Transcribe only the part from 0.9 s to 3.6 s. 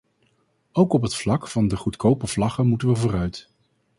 op het vlak van de goedkope vlaggen moeten we vooruit.